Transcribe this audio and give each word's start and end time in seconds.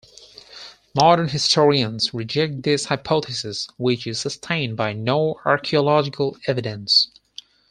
Modern 0.95 1.27
historians 1.27 2.11
reject 2.11 2.63
this 2.63 2.85
hypothesis, 2.85 3.67
which 3.77 4.07
is 4.07 4.19
sustained 4.19 4.75
by 4.75 4.93
no 4.93 5.39
archaeological 5.45 6.37
evidence. 6.47 7.09